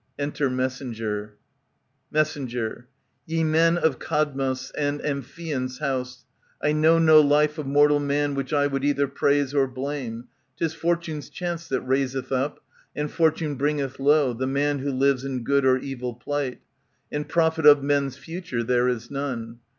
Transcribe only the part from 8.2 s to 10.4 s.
which I Would either praise or blame.